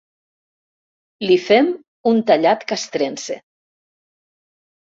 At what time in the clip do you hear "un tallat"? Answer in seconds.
2.13-2.67